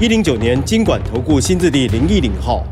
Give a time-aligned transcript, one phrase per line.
[0.00, 2.64] 一零九年经管投顾新字第零一零号。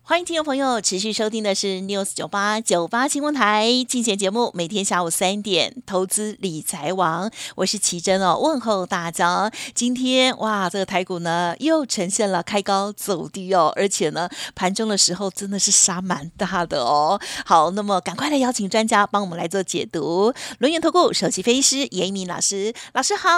[0.00, 9.52] 欢迎听众朋友持续收听的是 News 九八九八新闻台进贤节目，每天下午三点投资理财王，我是奇珍哦，问候大家。
[9.74, 17.20] 今天哇，这个台股呢又呈现了开高走低哦，而且呢盘中的时候真的是杀蛮大的哦。
[17.44, 20.32] 好，那么赶快来邀请专家帮我们来做解读。
[20.60, 23.28] 轮源投顾首席分析师严一鸣老师，老师好。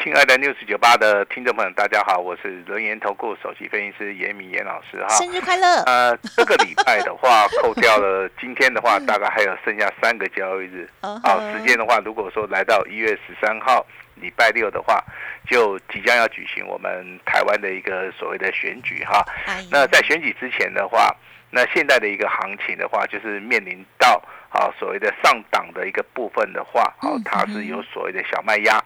[0.00, 5.08] 亲爱的六十九八的听众朋友，大家好，我是轮研投顾首席分析师严明严老师哈。
[5.10, 5.82] 生日快乐！
[5.84, 10.88] 呃，这个礼拜的话， 扣掉了今天的话，大概还有剩下三个交易日。
[11.00, 15.02] 好，时间的话，如果说来到一月十三号礼拜六的话，
[15.48, 19.24] 就即将要举行我们台湾的一个所谓的选举哈。
[19.70, 21.14] 那在选举之前的话，
[21.50, 24.20] 那现在的一个行情的话，就是面临到
[24.52, 28.78] 啊所谓的上档的一个部分的话，好，它是有所谓的小卖压。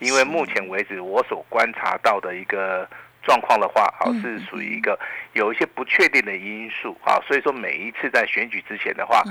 [0.00, 2.88] 因为目前为止，我所观察到的一个
[3.24, 4.98] 状况的话，啊，是属于一个
[5.32, 9.22] 有一些不确定的因素啊，所以说每一次在选举之前的话，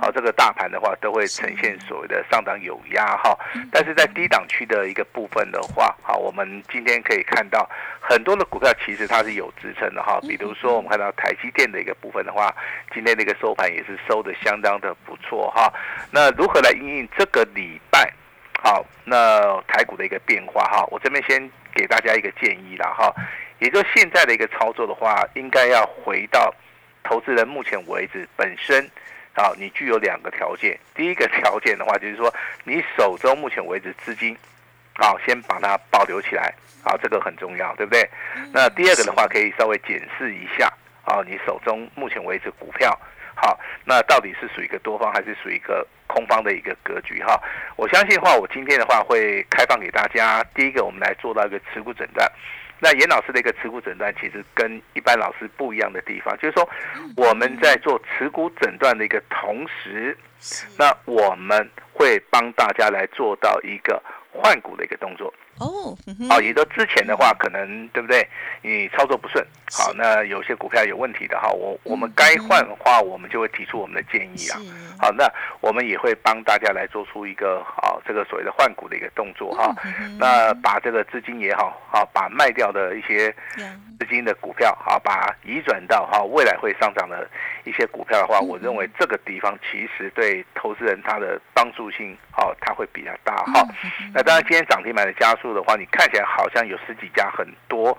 [0.00, 3.36] 啊，这个大盘的话都会呈现所谓的上档有压哈，
[3.72, 7.68] 但是在低档区的一个部分的话，啊，我们今天可以看到
[8.00, 12.54] 很多的股票其实它是有支撑的哈，比如说我们看到台积电的一个部分的话，
[12.92, 15.72] 今天的一个收盘也是收的相当的不错哈，
[16.10, 18.12] 那如何来应应这个礼拜？
[18.60, 23.14] 好，那台股的一个变化哈，我这边先给大家一个建议了哈，
[23.60, 26.52] 也就现在的一个操作的话，应该要回到
[27.04, 28.84] 投资人目前为止本身，
[29.34, 32.34] 啊，你具有两个条件，第一个条件的话就是说，
[32.64, 34.36] 你手中目前为止资金，
[34.96, 36.52] 啊，先把它保留起来，
[36.82, 38.10] 啊，这个很重要，对不对？
[38.52, 40.68] 那第二个的话，可以稍微检视一下，
[41.04, 42.98] 啊，你手中目前为止股票。
[43.40, 47.40] 好，那到底是属于一个多方还是属于一个空方的一个格局哈？
[47.76, 50.42] 我相信的话，我今天的话会开放给大家。
[50.54, 52.28] 第一个，我们来做到一个持股诊断。
[52.80, 56.68] 那严老师的一个持股诊断，其实跟一般老师不一样的地方，就是说
[57.16, 60.16] 我们在做持股诊断的一个同时，
[60.76, 65.32] 那我们会帮大家来做到一个换股的一个动作。
[65.60, 65.96] 哦，
[66.28, 68.26] 好，也都之前的话，可能对不对？
[68.62, 74.58] 你操作不顺，好，那有些股票有问题的哈，我我们该换的话，我们就会提出我们的建议啊。
[75.00, 75.30] 好，那
[75.60, 79.74] 我们也会帮大家来做出一个啊这个所谓的换股的一个动作哈。
[80.18, 83.34] 那把这个资金也好，好把卖掉的一些
[83.98, 87.28] 资金的股票，好把移转到哈未来会上涨的
[87.64, 93.66] 一些股票的话，我认为这个地方其实对投资人他的帮助性，好，它会比较大哈。
[94.12, 95.47] 那当然，今天涨停板的加速。
[95.54, 97.96] 的话，你看起来好像有十几家很多，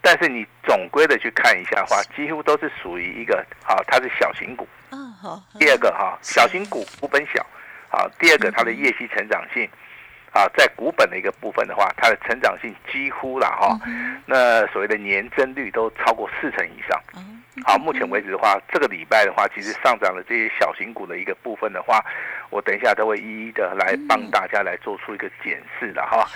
[0.00, 4.66] 但是你总归的去看一下的话，几乎都是属于一个啊，它是小型股。
[4.90, 5.42] 嗯，好。
[5.58, 7.44] 第二个哈，小型股股本小，
[7.90, 9.68] 啊，第二个它的业绩成长性，
[10.32, 13.78] 啊，在股本的一个部分的话，它的成长性几乎了哈，
[14.26, 17.00] 那所谓的年增率都超过四成以上。
[17.64, 22.04] 好，目前为止的话，这个礼拜的话，其实上涨的这些小型股的一个部分的话，
[22.50, 26.26] 我等一下都会一一的来帮大家来做出一个检视的哈。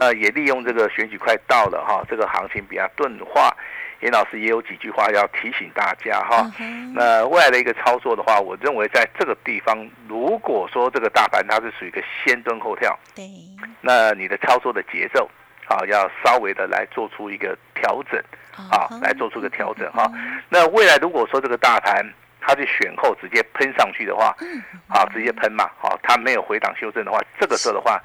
[0.00, 3.56] 呃，也利用这个选举快到了哈，这个行情比较钝化，
[4.00, 6.50] 严老师也有几句话要提醒大家哈。
[6.94, 13.24] 那未来的一个操作的话，我认为在这个地方，如果说这个大盘它是属于一个先蹲后跳，对，
[13.80, 15.28] 那你的操作的节奏。
[15.66, 18.18] 好，要稍微的来做出一个调整，
[18.70, 20.10] 啊，来做出个调整哈。
[20.48, 22.02] 那未来如果说这个大盘
[22.40, 24.34] 它是选后直接喷上去的话，
[24.88, 28.02] 好，直接喷嘛，好，它没有回档修正的话，这个时候的话，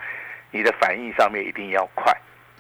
[0.52, 2.12] 你的反应上面一定要快，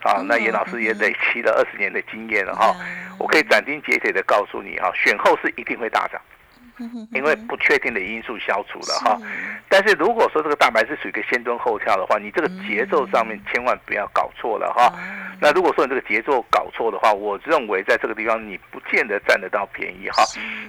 [0.03, 2.74] 啊，那严老师也累积了二十年的经验了哈，
[3.18, 6.22] 我可以斩钉截铁的告诉你哈，选后是一定会大涨。
[7.12, 9.19] 因为不确定的因素消除了哈，
[9.68, 14.94] 但是如果说这个大盘是属于一个先蹲后跳的话，你这个节奏上面千万不要搞错了哈。
[15.39, 20.24] 那如果说你这个节奏搞错的话，我认为在这个地方你不见得占得到便宜哈。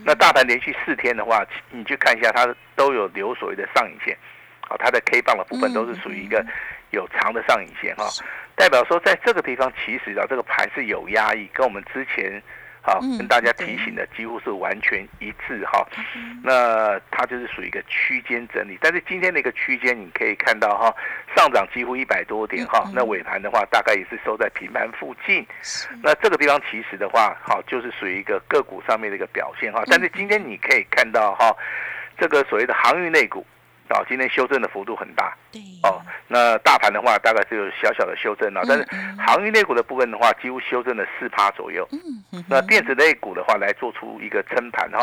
[0.05, 4.17] 那大盘连续四天的话，你去看一下，它都有留所谓的上影线，
[4.69, 6.44] 啊，它的 K 棒的部分都是属于一个
[6.90, 8.08] 有长的上影线哈，
[8.55, 12.43] 代表说在这个地方其实啊这个盘是有压抑，跟我们之前。
[12.82, 15.87] 好，跟大家提醒的几乎是完全一致哈。
[16.43, 20.94] 那它就是属于一个区间整理，但是今天的一个区间你可以看到哈，
[21.37, 22.91] 上涨几乎一百多点哈。
[22.94, 25.47] 那尾盘的话，大概也是收在平盘附近。
[26.03, 29.82] 那这个地方其实的话，好就是属于一个个股上面的一个表现哈。
[29.87, 31.55] 但是今天你可以看到哈，
[32.19, 33.47] 这个所谓的航运类股。
[33.94, 38.87] 哦，今天修正的幅度很大，对哦，那大盘的话大概只有小小的修正啊，但是
[39.19, 41.87] 航运类股的部分的话，几乎修正了四趴左右。
[41.92, 45.00] 嗯，那电子类股的话来做出一个撑盘哈，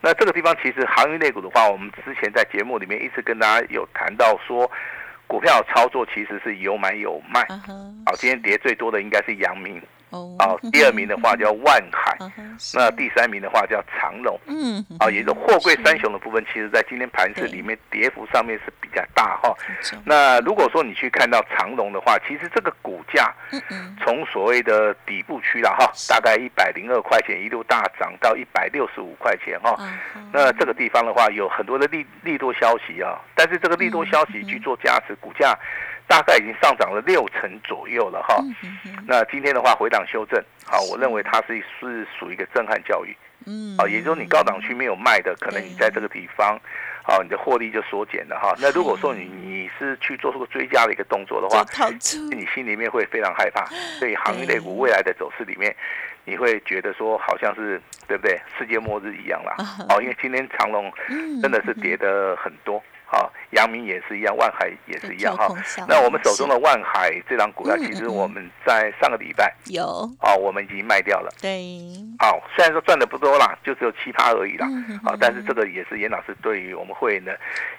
[0.00, 4.70] 那这个地方其实航运类股的话，我们之前在节目里面一直跟大家有谈到说，
[5.26, 7.46] 股票操作其实是有买有卖。
[8.06, 9.80] 好，今天跌最多的应该是阳明。
[10.10, 12.16] 哦，第二名的话叫万海，
[12.74, 14.38] 那第三名的话叫长隆。
[14.46, 19.54] 嗯，啊，也是货柜三雄的部分，其实在今天盘市里面跌幅上面是比较大哈。
[20.04, 23.32] 那如果说你去看到长隆的话，其实这个股价，
[24.02, 29.78] 从所谓的底部区了哈，大概一百零二块钱一路大涨到一百六十五块钱哈。
[30.32, 35.56] 那这个地方的话，有很多的利利多消息啊，但是这个利多消息去做加持，股价。
[36.10, 38.42] 大概已经上涨了六成左右了哈，
[39.06, 43.16] 那今天的话回档修正，好，我认为它是是属于一个震撼教育，
[43.46, 46.58] 嗯，啊，也就是你高档区没有卖的，可能你在这个地方，
[47.04, 48.52] 好，你的获利就缩减了哈。
[48.58, 51.64] 那如果说你你是去做出个追加的一个动作的话，
[52.34, 53.64] 你心里面会非常害怕，
[54.00, 55.72] 所以行业类股未来的走势里面，
[56.24, 58.36] 你会觉得说好像是对不对？
[58.58, 59.54] 世界末日一样啦，
[59.88, 60.92] 哦，因为今天长隆
[61.40, 62.82] 真的是跌的很多。
[63.10, 65.48] 好，阳明也是一样，万海也是一样哈。
[65.88, 71.28] 那我们手中的万海这张股票，其实我们在上个礼拜有啊，我们已经卖掉了。
[71.42, 71.50] 对。
[72.20, 74.68] 好，虽然说赚的不多啦，就只有七趴而已啦。
[75.02, 77.36] 好，但是这个也是严老师对于我们会员的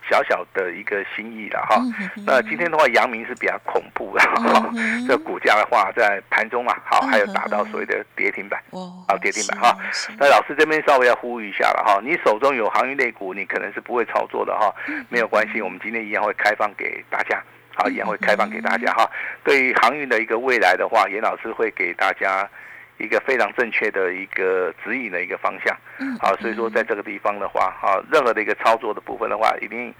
[0.09, 1.81] 小小的一个心意了哈。
[2.25, 4.23] 那今天的话，阳明是比较恐怖的，
[5.07, 8.61] 这股价的话在盘中啊，好，还有达到所谓的跌停板。
[9.07, 9.77] 好，跌停板哈。
[10.17, 14.73] 那老师这边稍微要呼吁一下了哈，你手中有行业类股，你可能是不会操作的哈。
[15.21, 17.41] 有关系，我们今天一样会开放给大家，
[17.75, 19.09] 好，一样会开放给大家哈。
[19.43, 22.49] 对于航运的一个未来的话，严老师会给大家
[22.97, 25.77] 一个非常正确的一个指引的一个方向，
[26.19, 29.93] 好，所以说在这个地方的话，哈，任何的一个操作的部分的话，一定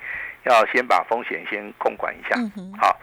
[0.43, 2.35] 要先把风险先控管一下，
[2.79, 2.99] 好。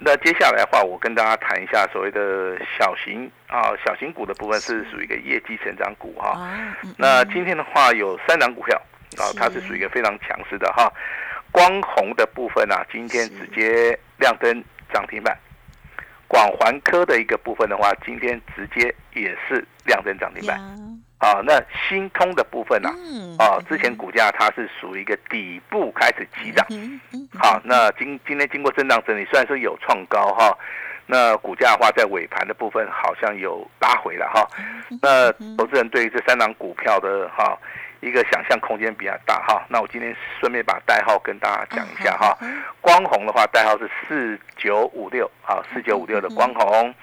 [0.00, 6.38] 那接下来的话，我跟大家谈一下所谓的小型啊小型股的部分是属于一个业绩成长股哈。
[6.96, 8.80] 那今天的话有三档股票
[9.16, 10.88] 啊，它是属于一个非常强势的哈。
[11.50, 15.36] 光弘的部分啊，今天直接亮灯涨停板。
[16.28, 20.58] 广环科的一个部分的话，今天直接也是亮灯涨停板。
[21.18, 21.58] 啊，那
[21.88, 22.90] 新通的部分呢？
[23.38, 26.66] 啊，之前股价它是属于一个底部开始急涨。
[27.38, 30.56] 好，那今今天经过震荡整理，虽然说有创高哈，
[31.06, 34.46] 那股价的话在尾盘的部分好像有拉回了哈。
[35.00, 37.58] 那投资人对于这三档股票的哈。
[38.00, 42.36] 一个想象空间比较大哈，那我今天顺便把代号跟大家讲一下哈。
[42.80, 46.94] 光弘的话，代号是四九五六啊，四九五六的光弘。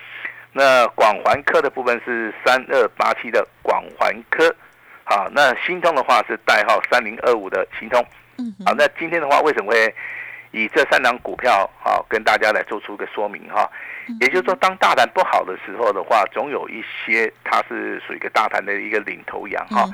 [0.51, 4.55] 那广环科的部分是三二八七的广环科，
[5.03, 8.03] 好，那新通的话是代号三零二五的新通。
[8.37, 9.93] 嗯，好，那今天的话为什么会？
[10.51, 13.69] 以这三档股票，好跟大家来做出一个说明哈。
[14.19, 19.85] 也就是说，当大盘不好的时候的话，总有一些它是属于一个大盘的一个领头羊哈。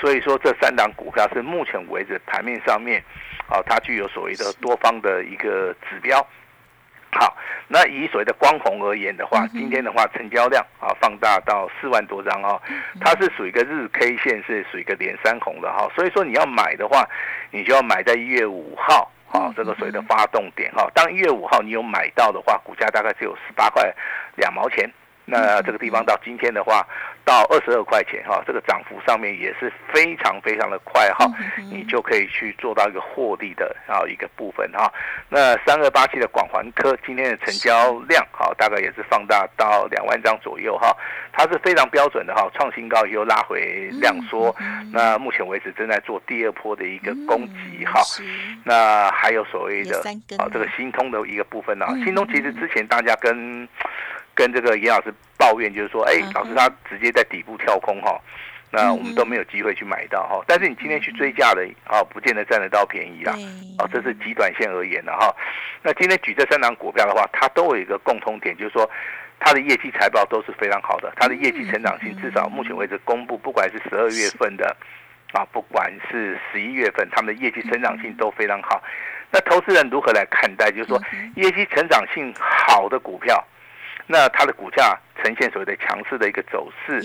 [0.00, 3.02] 所以说，这三档股票是目前为止盘面上面，
[3.48, 6.26] 啊，它具有所谓的多方的一个指标。
[7.10, 7.36] 好，
[7.66, 12.60] 那以所谓的光红而言的话，今天的话成交量啊放大到四万多张哦，
[13.00, 15.88] 它是属于一个日 K 线是属于一个连三红的哈。
[15.94, 17.08] 所以说你要买的话，
[17.50, 19.10] 你就要买在一月五号。
[19.28, 23.94] 好，这个所谓的发动点哈，当一月五号你有买到的话，股价大概只有十八块
[24.36, 24.90] 两毛钱。
[25.30, 26.86] 那这个地方到今天的话，
[27.24, 31.30] 到二十二块钱哈，这个涨幅上面也是非常非常的快哈，
[31.70, 34.90] 你就可以去做到一个获利的啊一个部分哈。
[35.28, 40.96] 那三二八七的广环科今天的成交量哈，大概也是放大到两万张左右哈，
[41.32, 44.54] 它是非常标准的哈，创新高又拉回量缩，
[44.90, 48.00] 那目前为止正在做第二波的一个攻击哈。
[48.64, 49.98] 那还有所谓的
[50.38, 53.68] 啊这个新通的一个部分呢，新通其实之前大家跟
[54.38, 58.16] 跟这个严老师抱怨，就是说，哎，老师他直接在底部跳空哈，
[58.70, 60.40] 那我们都没有机会去买到哈。
[60.46, 63.34] 但是你今天去追价的啊，不见得占得到便宜啦。
[63.80, 65.34] 哦，这是极短线而言的哈。
[65.82, 68.88] 那今天举这三档股票的话，它都有一个共通点，就是说
[69.40, 74.76] 它的业绩财报都是非常好的，它的业绩成长性至少目前为止公布，不管是十二月份的
[75.32, 78.80] 啊，不管是十一月份，他们的业绩成长性都非常好。
[79.32, 80.70] 那投资人如何来看待？
[80.70, 81.02] 就是说
[81.34, 83.44] 业绩成长性好的股票。
[84.08, 87.00] 那它的股价呈现所谓的强势的一个走势，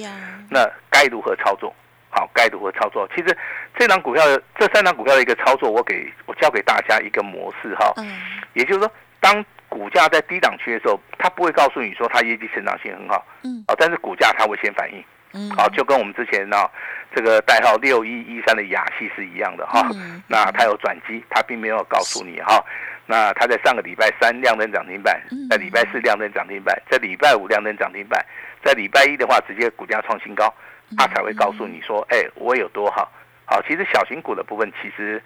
[0.49, 1.71] 那该如何操作？
[2.09, 3.07] 好，该如何操作？
[3.15, 3.37] 其实
[3.77, 8.05] 这张股票的这三张股票的一个操作，我给我教给大家一个模式哈，嗯，
[8.53, 16.69] 也就是说，当股价在低档区的时候，它不会告诉你说它业绩成长性很好，嗯，啊，但是股价它会先反应，嗯，好，就跟我们之前呢
[17.15, 20.21] 这个代号六一一三的雅戏是一样的哈，嗯。
[20.27, 22.63] 那它有转机，它并没有告诉你哈。
[23.05, 28.25] 那它在上个礼拜三亮灯涨停板，在礼拜四亮灯涨停板，在礼拜五亮灯涨停板，
[28.63, 30.53] 在礼拜一的话直接股价创新高，
[30.97, 33.11] 它才会告诉你说，哎，我有多好。
[33.45, 35.21] 好，其实小型股的部分其实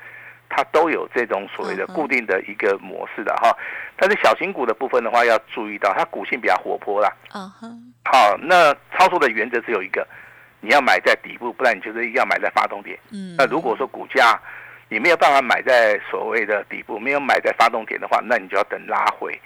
[0.50, 3.56] 它都有这种所谓的固定的一个模式的哈，
[3.96, 7.14] 但是小型股的部分的话要注意到，它股性比较活泼啦。
[7.36, 7.94] 嗯哼。
[8.06, 10.06] 好，那操作的原则只有一个，
[10.62, 12.98] 你要买在底部，不然你就是要买在发动点。
[13.12, 13.36] 嗯。
[13.38, 14.40] 那如果说股价
[14.90, 19.40] 你没有办法买在所谓的底部，没有买在发动点的话，那你就要等拉回。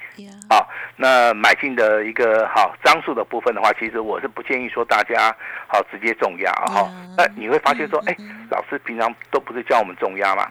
[0.50, 5.36] 好，那买进的一个好张数的部分的话，其实我是不建议说大家
[5.67, 6.88] 好直接重压哈。
[7.17, 8.15] 那你会发现说，哎，
[8.51, 10.48] 老师平常都不是叫我们重压嘛？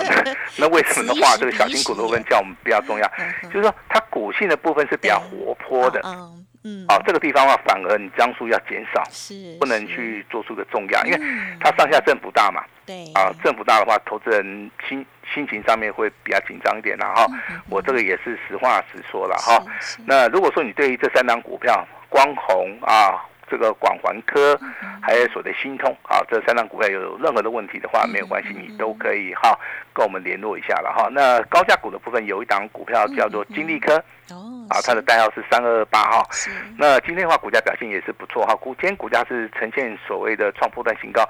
[0.56, 3.10] 那为什么的话，这个小型股都跟叫我们不要重压？
[3.44, 6.00] 就是说它股性的部分是比较活泼的。
[6.04, 6.46] 嗯，
[6.88, 11.20] 啊，这个地方的话，反而你张数要减少，是不能去做出个重压，因为
[11.60, 12.62] 它上下振幅大嘛。
[12.86, 15.04] 对，啊，振幅大的话，投资人心
[15.34, 17.12] 心情上面会比较紧张一点啦。
[17.14, 17.26] 哈，
[17.68, 19.64] 我这个也是实话实说了哈。
[20.06, 23.26] 那如果说你对于这三张股票，光弘啊。
[23.50, 24.58] 这个广环科，
[25.02, 29.54] 还有所谓的新通啊，这三张股票有任何的问题的话，没有关系，你都可以哈
[29.94, 31.08] 跟我们联络一下了哈。
[31.12, 33.96] 那高价股的部分有一档股票叫做金利科，
[34.30, 36.22] 哦，啊，它的代号是三二二八哈。
[36.78, 41.28] 那今天的话，股价表现也是不错哈，股今天股价是呈现所谓的创波段新高。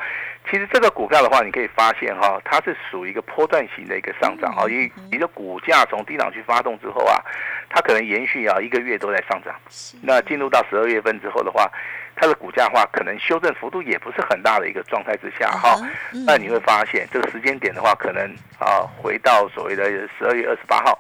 [0.50, 7.22] 其实这个股票的话，你可以发现哈，它是属于一个波段型的一个上涨哈，因为你的股价从低档区发动之后啊，
[7.68, 9.54] 它可能延续啊一个月都在上涨。
[10.02, 11.70] 那进入到十二月份之后的话。
[12.14, 15.80] 它的股价的话，可能修正幅度也不是很大的一个状态之下，哈，
[16.26, 18.30] 那你会发现这个时间点的话，可能
[18.62, 19.84] 啊，回到所谓的
[20.18, 20.98] 十二月二十八号。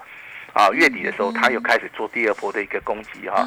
[0.54, 3.42] 啊，月底的时候，它又开始做第二波的一个攻击哈。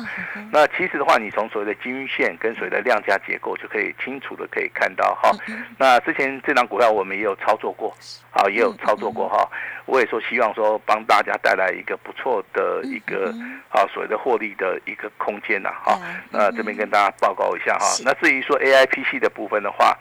[0.52, 5.30] 那其实的话，你从所谓的均线跟所谓的量价结构就可以清楚的可以看到哈。
[5.78, 7.96] 那之前这张股票我们也有操作过，
[8.32, 9.48] 啊，也有操作过哈。
[9.86, 13.34] 我也说希望说帮大家带来一个不错的一个
[13.70, 16.00] 啊所谓的获利的一个空间呐哈。
[16.32, 17.86] 那这边跟大家报告一下哈。
[18.04, 19.98] 那至于说 A I P C 的部分的话。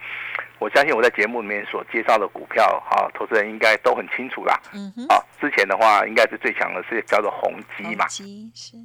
[0.60, 4.58] 我相信我在节目里面所介绍的股票，哈，投资人应该都很清楚啦。
[4.72, 5.04] 嗯哼。
[5.08, 8.06] 啊，之前的话应该是最强的是叫做宏基嘛。
[8.06, 8.76] 基是。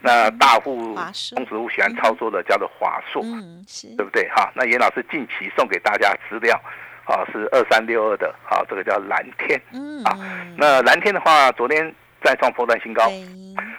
[0.00, 0.94] 那大户、
[1.34, 4.28] 中植物喜欢操作的叫做华硕，嗯，是对不对？
[4.28, 6.60] 哈，那严老师近期送给大家资料，
[7.04, 9.60] 啊，是二三六二的，好，这个叫蓝天。
[9.72, 10.02] 嗯。
[10.04, 10.18] 啊，
[10.56, 11.94] 那蓝天的话，昨天。
[12.24, 13.02] 再创破断新高，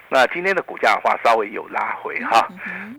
[0.07, 2.47] 那今天的股价的话稍微有拉回哈，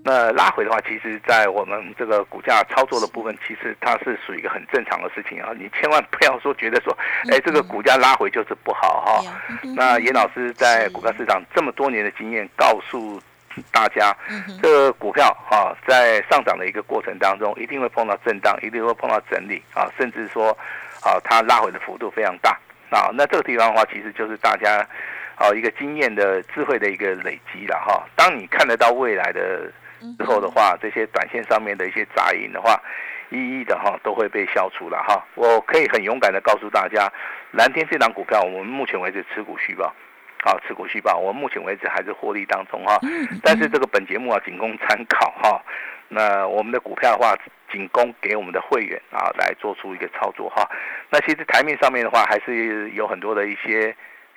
[0.04, 6.92] 那拉回的话，其实，在我们这个股价操作的部分，其实它是属于一个很正常的事情啊，你千万不要说觉得说，
[7.30, 9.32] 哎，这个股价拉回就是不好哈。
[9.76, 13.22] 那严老师在股票市场这么多年的经验，告诉
[13.72, 14.16] 大家，
[14.62, 20.50] 这个股票哈，在上涨的一个过程当中，一定会碰到震荡，一定会碰到整理啊，甚至说，
[21.02, 22.58] 啊，它拉回的幅度非常大
[22.90, 23.10] 啊。
[23.14, 24.86] 那这个地方的话，其实就是大家。
[25.38, 28.08] 好，一个经验的智慧的一个累积了哈。
[28.16, 29.70] 当你看得到未来的
[30.16, 32.80] 之后的话，这些短线上面的一些杂音的话，
[33.28, 35.22] 一一的哈都会被消除了哈。
[35.34, 37.12] 我可以很勇敢的告诉大家，
[37.50, 39.94] 蓝天这档股票，我们目前为止持股续报，
[40.46, 42.96] 好，持股续报，我们目前为止还是获利当中哈。
[43.42, 45.60] 但是这个本节目啊，仅供参考哈。
[46.08, 47.34] 那我们的股票的话，
[47.72, 50.64] 仅供给我们的会员啊来做出一个操作哈。
[51.10, 53.92] 那其实台面上面的话，还是有很多的一些。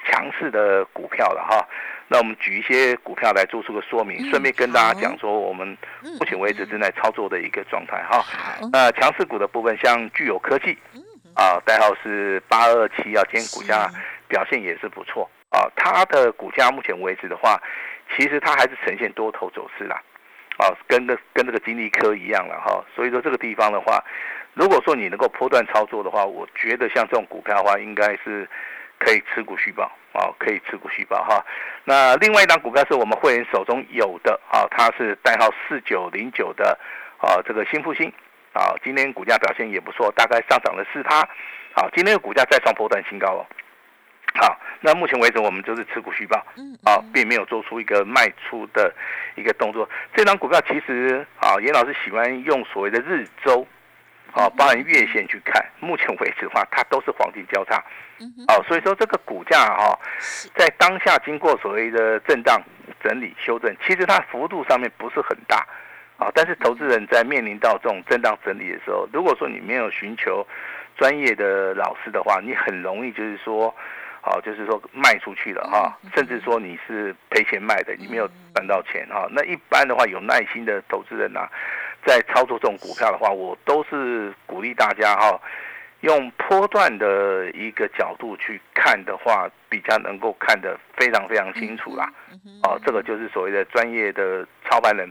[0.05, 1.67] 强势的股票的哈，
[2.07, 5.77] 那我们举一些股票来做出个说明，顺便跟大家讲说我们
[6.17, 8.23] 目前为止正在操作的一个状态哈。
[8.71, 10.77] 那强势股的部分，像具有科技，
[11.35, 13.89] 啊，代号是八二七，啊，今天股价
[14.29, 15.69] 表现也是不错啊。
[15.75, 17.61] 它的股价目前为止的话，
[18.15, 20.01] 其实它还是呈现多头走势啦，
[20.57, 22.83] 啊，跟个跟这个金利科一样了哈。
[22.95, 24.03] 所以说这个地方的话，
[24.53, 28.49] 如果说你能够波段操作的话，我觉得像这种股票的话，应该是。
[29.01, 31.41] 可以持股续报啊，可以持股续报哈。
[31.85, 36.77] 那另外一张股票是我们会员手中有的啊，它是代号四九零九的
[37.17, 38.11] 啊，这个新复兴
[38.51, 41.21] 啊，今天股价表现也不错，大概上涨了四趴。
[41.73, 43.47] 好，今天的股价再创波段新高哦。
[44.39, 46.37] 好，那目前为止我们就是持股续报，
[46.85, 48.93] 啊，并没有做出一个卖出的
[49.35, 49.87] 一个动作。
[50.15, 53.67] 这张股票其实啊，严老师喜欢用所谓的日周。
[54.31, 57.83] 啊，包含月线去看，目前为止的话，它都是黄金交叉。
[58.47, 59.99] 哦，所以说这个股价哈，
[60.53, 62.61] 在当下经过所谓的震荡
[63.03, 65.65] 整理修正，其实它幅度上面不是很大。
[66.17, 70.45] 啊，但是投资人在面临到这种震荡整理的时候，如果说你没有寻求
[70.95, 73.75] 专业的老师的话，你很容易就是说，
[74.21, 79.27] 好，就是说卖出去了哈，甚至说你是赔钱卖的，你没有赚到钱哈。
[79.31, 81.47] 那一般的话，有耐心的投资人呐，
[82.05, 85.39] 在操作这种股票的话，我都是鼓励大家哈，
[86.01, 92.11] 用波段的一个角度去看的话，比较能够看得非常非常清楚啦。
[92.63, 95.09] 哦，这个就是所谓的专业的操盘人。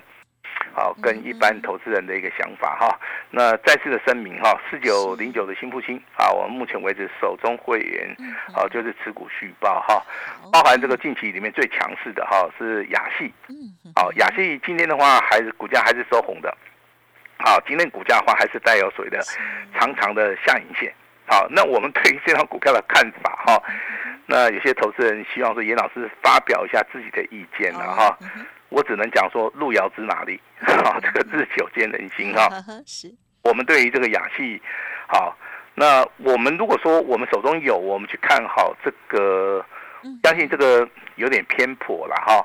[0.74, 2.98] 好，跟一般投资人的一个想法哈。
[3.30, 8.16] 那再次的声明哈，四九零九的新复兴啊，我们目前为止手中会员
[8.54, 10.02] 好就是持股续报哈，
[10.50, 13.30] 包含这个近期里面最强势的哈是雅系，
[13.94, 16.56] 好雅戏今天的话还是股价还是收红的，
[17.38, 19.20] 好今天股价的话还是带有所谓的
[19.78, 20.92] 长长的下影线。
[21.26, 23.62] 好，那我们对于这张股票的看法哈，
[24.24, 28.18] 那有些投资人希望说严老师发表一下自己的意见了哈。
[28.70, 32.48] 我只能讲说路遥知马力， 哈，这个日久见人心哈。
[32.84, 33.10] 是，
[33.42, 34.60] 我们对于这个氧气，
[35.06, 35.36] 好，
[35.74, 39.64] 那我们如果说我们手中有，我们去看好这个，
[40.22, 42.44] 相信这个有点偏颇了哈。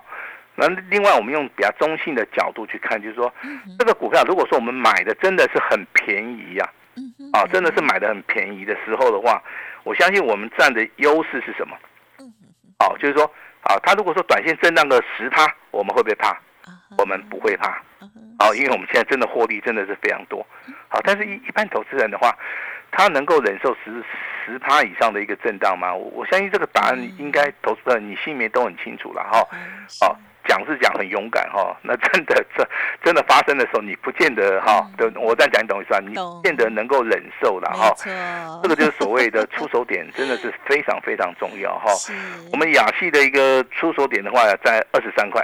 [0.56, 3.34] 那另外我们用比较中性的角度去看，就是说
[3.78, 6.70] 这个股票，如果说我们买的真的是很便宜呀，
[7.34, 9.44] 啊，真的是买的很便宜的时候的话，
[9.84, 11.76] 我相信我们占的优势是什么？
[12.80, 13.30] 好，就是说。
[13.64, 16.38] 啊，他如果说短线震荡个十趴，我们会不会怕？
[16.98, 17.82] 我们不会怕。
[18.38, 20.46] 啊，因为我们现在真的获利真的是非常多。
[20.90, 22.36] 好，但是一一般投资人的话，
[22.92, 24.04] 他能够忍受十
[24.46, 25.94] 十趴以上的一个震荡吗？
[25.94, 29.48] 我我相信这个答案应该投资人你心里面都很清楚了哈。
[30.02, 30.18] 好。
[30.46, 32.68] 讲是讲很勇敢哈， 那真的这
[33.04, 34.86] 真的发生的时候，你不见得哈，
[35.16, 36.00] 我再讲你懂意思啊？
[36.06, 37.94] 你见得能够忍受了哈。
[38.62, 41.92] 这个就是所谓的出手点，真的是非常非常重要哈。
[42.52, 45.42] 我们亚系的一个出手点的话，在二十三块，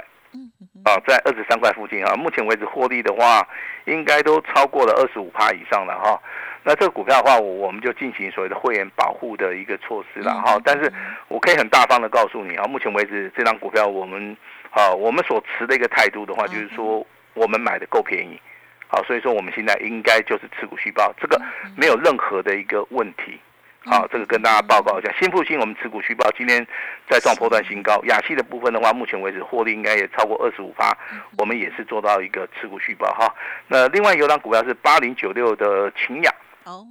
[0.84, 2.14] 啊，在二十三块附近啊。
[2.14, 3.46] 目前为止获利的话，
[3.86, 6.20] 应该都超过了二十五趴以上了哈。
[6.62, 10.60] 那这个股票的话，我我们就进行所谓的会员保护的一个措施了哈。
[10.62, 10.92] 但是
[11.28, 14.36] 我可以很大方的告诉你啊，目前为止这张股票我们。
[14.70, 18.40] 好，我们所持的一个态度的话，就是说我们买的够便宜，
[18.86, 21.40] 好，所以说我们现在应该就是持股续报，这个
[21.76, 23.38] 没有任何的一个问题。
[23.82, 26.64] 好，这个跟大家报告一下，新复兴我们持股续报今天
[27.08, 30.94] 再创破断新高，亚细的部分的话，目前为止获利应该也超过二十五趴，
[31.38, 33.34] 我们也是做到一个持股续报哈。
[33.66, 36.30] 那另外有档股票是八零九六的秦雅，
[36.64, 36.86] 哦，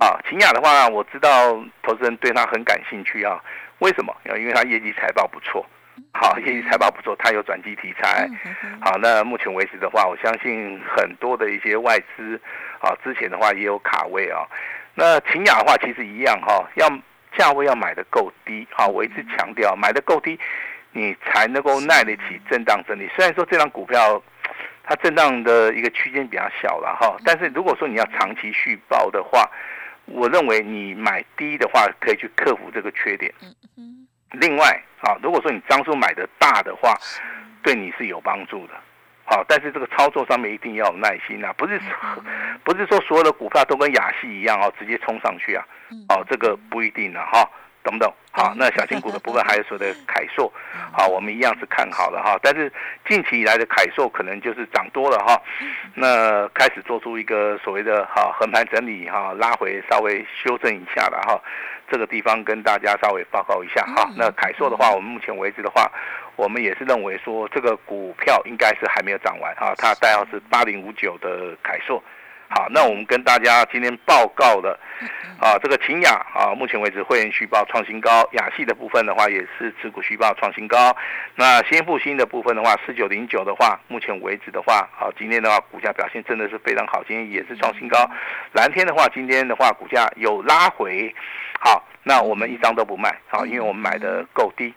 [0.00, 3.40] 啊，秦雅的话，我知道投资人对它很感兴趣啊，
[3.78, 4.12] 为什么？
[4.36, 5.64] 因为它业绩财报不错。
[6.14, 8.28] 好，业绩财报不错，它有转机题材。
[8.80, 12.40] 好，那目前为止的话，我相信很多的一些外资，
[12.80, 14.46] 啊，之前的话也有卡位啊。
[14.94, 16.88] 那秦雅的话，其实一样哈，要
[17.36, 18.66] 价位要买的够低。
[18.70, 20.38] 好，我一直强调，买的够低，
[20.92, 23.08] 你才能够耐得起震荡整理。
[23.16, 24.22] 虽然说这张股票
[24.84, 29.48] 它震荡的一个区间比较小了哈，但是如果说你要长期续报的话，
[30.04, 33.32] 我认为你买低的话，可以去克服这个缺点。
[34.32, 36.96] 另外，啊，如果说你张数买的大的话，
[37.62, 38.74] 对你是有帮助的，
[39.24, 41.80] 好，但是这个操作上面一定要有耐心啊，不是，
[42.64, 45.64] 不是说所有的股票都跟雅戏一样哦，直接冲上去啊，
[46.08, 47.48] 哦，这个不一定的哈。
[47.82, 48.12] 懂不懂？
[48.30, 50.50] 好，那小型股的部分还有所谓的凯硕，
[50.92, 52.38] 好，我们一样是看好了哈。
[52.42, 52.72] 但是
[53.06, 55.40] 近期以来的凯硕可能就是涨多了哈，
[55.94, 61.38] 那开始做出一个所谓的哈横盘整理哈，拉回稍微修正一下了哈。
[61.90, 64.08] 这个地方跟大家稍微报告一下哈。
[64.16, 65.90] 那凯硕的话，我们目前为止的话，
[66.36, 69.74] 我们也是认为说这个股票应该是还没有涨完啊。
[69.76, 72.02] 它代号是八零五九的凯硕。
[72.54, 74.78] 好，那我们跟大家今天报告的，
[75.40, 80.94] 啊，这个秦雅啊，目前为止会员续报创新高，雅系的部分的话也是持股续报创新高。
[81.34, 87.98] 那先复兴的部分的话，四九零九的话，目前为止的话，好，今天的话股价表现真的是非常好，今天也是创新高。
[88.52, 91.14] 蓝天的话，今天的话股价有拉回，
[91.58, 94.74] 好，那我们一张都不卖，好，因为我们买的够低。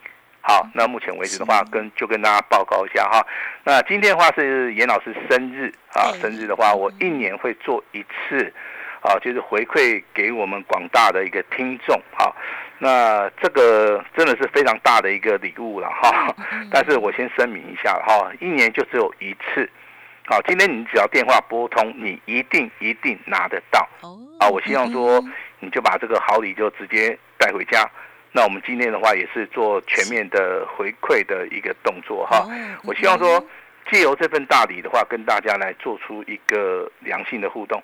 [0.48, 3.26] 好，那目前为止的话，跟就跟大家报告一下哈。
[3.64, 8.54] 那今天的话是严老师生日啊，生日的话，我一年会做一次，
[9.02, 12.32] 啊，就是回馈给我们广大的一个听众哈。
[12.78, 16.36] 那这个真的是非常大的一个礼物了哈。
[16.70, 19.68] 但是我先声明一下哈，一年就只有一次。
[20.28, 23.88] 好，今天你只要电话拨通，你一定一定拿得到。
[24.02, 24.16] 哦。
[24.40, 25.20] 啊，我希望说
[25.60, 27.84] 你就把这个好礼就直接带回家。
[28.36, 32.46] 那我们今天的话也是做全面的回馈的一个动作哈，
[32.84, 33.42] 我希望说
[33.90, 37.82] 借由这份大礼的话，跟大家来做出一个良性的互动，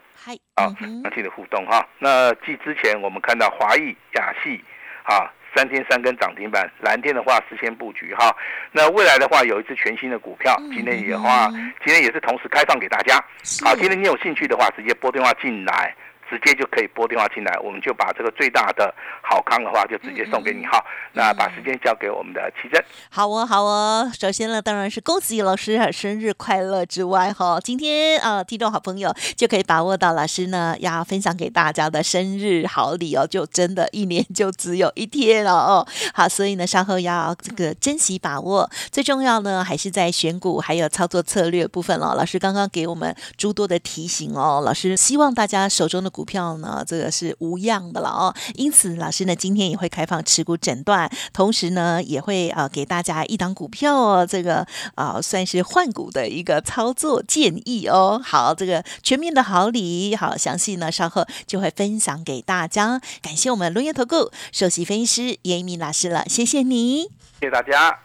[0.55, 0.67] 啊，
[1.03, 1.87] 良性的互动哈。
[1.97, 4.61] 那继之前我们看到华裔、亚系
[5.03, 8.35] 啊三天三根涨停板，蓝天的话事先布局哈。
[8.73, 11.47] 那未来的话有一只全新的股票，今天也话
[11.85, 13.15] 今天也是同时开放给大家。
[13.63, 15.95] 好，今天你有兴趣的话，直接拨电话进来。
[16.31, 20.81] 直接就可以拨电话进来，我们就把这个最大的好康的话就直接送给你哈。
[21.11, 22.81] 那把时间交给我们的奇珍。
[23.09, 24.09] 好哦，好哦。
[24.17, 35.85] 首先呢，当然是恭喜老师生日快乐之外哈，今天啊，听众好朋友就可以把握到老师呢要分享给大家的生日好礼哦，就真的一年就只有一天了哦。
[36.13, 38.69] 好，所以呢，稍后要这个珍惜把握。
[38.89, 42.15] 最重要呢，还是在选股还有操作策略部分了。
[42.15, 46.20] 老师刚刚给我们诸多的提醒哦，老师希望大家手中的股。
[46.21, 48.31] 股票呢，这个是无恙的了哦。
[48.53, 58.21] 因此，老师呢今天也会开放持股诊断，同时呢也会啊给大家一档股票哦，这个啊算是换股的一个操作建议哦。
[58.23, 63.01] 好，这个全面的好礼，好详细呢稍后就会分享给大家。
[63.23, 67.05] 感谢我们龙岩投顾首席分析师严一鸣老师了，谢谢你，
[67.39, 67.97] 谢谢大家。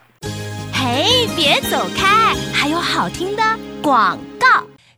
[0.73, 3.43] 嘿，别走开，还有好听的
[3.83, 4.36] 广告。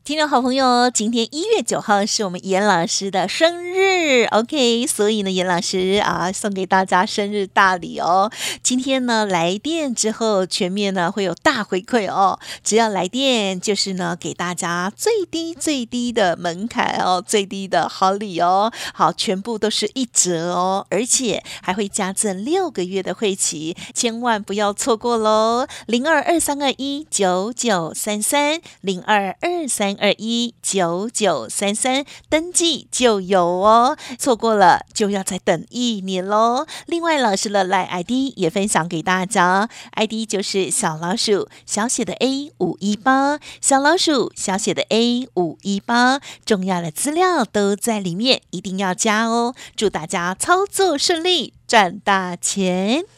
[0.08, 3.87] 听众好朋友，今天一月九号是我们严老师的生日
[4.30, 8.30] ，OK，所以呢，严老师啊送给大家生日大礼哦。
[8.62, 12.38] 今天呢来电之后，全面呢会有大回馈哦。
[12.62, 18.72] 只要来电，就是呢给大家最低最低的门槛哦，最低的好礼哦。
[18.94, 25.66] 好，全部都是一折哦，而且还会加赠六个月的会期，千万不要错过喽。
[25.86, 29.88] 零二二三二一九九三三零二二三。
[30.00, 36.66] 二一九九三三登记就有哦，错过了就要再等一年喽。
[36.86, 49.54] 另外，老师的赖 ID 也分享给大家，ID 就是小老鼠小写的 A 五一八，小老鼠小写的 A 五一八，重要的资料都在里面，一定要加哦。
[49.76, 53.17] 祝大家操作顺利，赚大钱。